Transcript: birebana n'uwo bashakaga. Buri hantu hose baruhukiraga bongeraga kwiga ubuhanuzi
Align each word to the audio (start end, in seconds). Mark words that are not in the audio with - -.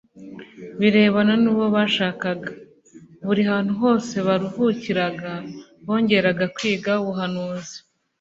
birebana 0.79 1.33
n'uwo 1.43 1.65
bashakaga. 1.75 2.49
Buri 3.25 3.41
hantu 3.51 3.73
hose 3.81 4.13
baruhukiraga 4.27 5.31
bongeraga 5.85 6.45
kwiga 6.55 6.91
ubuhanuzi 7.01 7.77